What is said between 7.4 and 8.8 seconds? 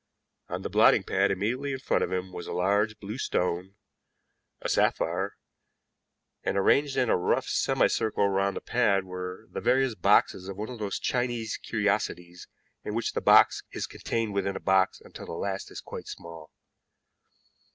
semicircle round the